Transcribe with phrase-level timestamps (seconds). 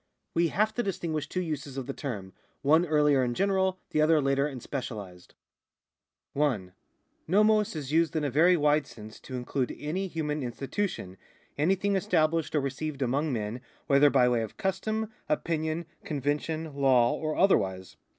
[0.33, 4.19] We have to distinguish two uses of the term, one earlier and general, the other
[4.19, 5.35] later and specialised.
[6.33, 6.73] 1.
[7.27, 11.17] No/ioc is used in a very wide sense to include any human institution,
[11.55, 17.35] anything established or received among men, whether by way of custom, opinion, convention, law or
[17.35, 17.95] otherwise.